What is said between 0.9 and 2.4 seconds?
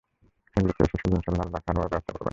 শেষ করলে ইনশাআল্লাহ আল্লাহ খাবারের ব্যবস্থা করবেন।